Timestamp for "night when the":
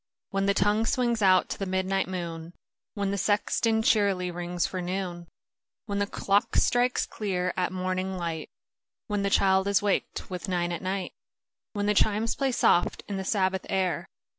10.81-11.93